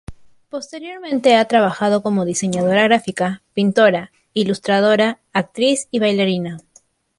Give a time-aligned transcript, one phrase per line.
[0.49, 6.57] Posteriormente ha trabajado como diseñadora gráfica, pintora, ilustradora, actriz y bailarina.